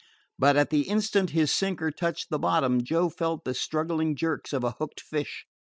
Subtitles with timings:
[0.39, 4.63] But at the instant his sinker touched the bottom Joe felt the struggling jerks of
[4.63, 5.45] a hooked fish.